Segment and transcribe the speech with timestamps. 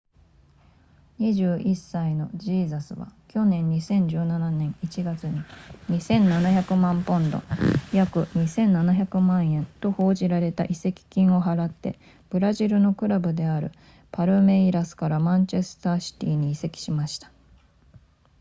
[1.19, 5.39] 21歳のジーザスは昨年2017年1月に
[5.91, 7.43] 2700万ポンド
[7.93, 11.99] 約 2,700 万円と報じられた移籍金を払って
[12.31, 13.71] ブラジルのクラブである
[14.11, 17.29] パルメイラスからマンチェスターシティに移籍しました